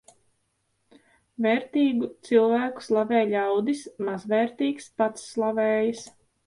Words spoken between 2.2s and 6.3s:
cilvēku slavē ļaudis, mazvērtīgs pats slavējas.